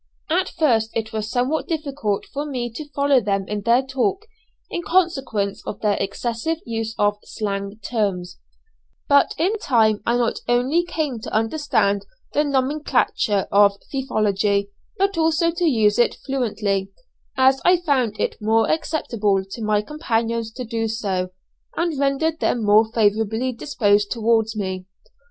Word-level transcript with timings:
At 0.31 0.49
first 0.57 0.89
it 0.95 1.13
was 1.13 1.29
somewhat 1.29 1.67
difficult 1.67 2.25
for 2.25 2.43
me 2.47 2.71
to 2.71 2.89
follow 2.89 3.21
them 3.21 3.45
in 3.47 3.61
their 3.61 3.83
talk, 3.83 4.25
in 4.71 4.81
consequence 4.81 5.61
of 5.67 5.79
their 5.81 5.93
excessive 5.97 6.57
use 6.65 6.95
of 6.97 7.19
"slang" 7.23 7.77
terms; 7.83 8.39
but 9.07 9.35
in 9.37 9.59
time 9.59 10.01
I 10.03 10.17
not 10.17 10.39
only 10.47 10.85
came 10.85 11.19
to 11.19 11.29
understand 11.31 12.07
the 12.33 12.43
nomenclature 12.43 13.47
of 13.51 13.79
thiefology, 13.93 14.69
but 14.97 15.19
also 15.19 15.51
to 15.51 15.65
use 15.65 15.99
it 15.99 16.17
fluently, 16.25 16.89
as 17.37 17.61
I 17.63 17.77
found 17.77 18.19
it 18.19 18.41
more 18.41 18.71
acceptable 18.71 19.43
to 19.51 19.63
my 19.63 19.83
companions 19.83 20.51
to 20.53 20.63
do 20.65 20.87
so, 20.87 21.29
and 21.77 21.99
rendered 21.99 22.39
them 22.39 22.63
more 22.63 22.91
favourably 22.91 23.51
disposed 23.53 24.09
towards 24.09 24.55
me. 24.57 24.87